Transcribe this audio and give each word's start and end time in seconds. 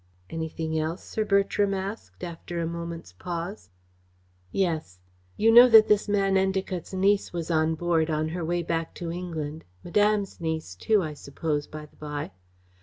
"Anything 0.31 0.79
else?" 0.79 1.03
Sir 1.03 1.23
Bertram 1.23 1.75
asked, 1.75 2.23
after 2.23 2.59
a 2.59 2.65
moment's 2.65 3.13
pause. 3.13 3.69
"Yes. 4.51 4.97
You 5.37 5.51
know 5.51 5.69
that 5.69 5.87
this 5.89 6.09
man 6.09 6.37
Endacott's 6.37 6.91
niece 6.91 7.31
was 7.31 7.51
on 7.51 7.75
board 7.75 8.09
on 8.09 8.29
her 8.29 8.43
way 8.43 8.63
back 8.63 8.95
to 8.95 9.11
England 9.11 9.63
Madame's 9.83 10.41
niece, 10.41 10.73
too, 10.73 11.03
I 11.03 11.13
suppose, 11.13 11.67
by 11.67 11.85
the 11.85 11.97
by. 11.97 12.31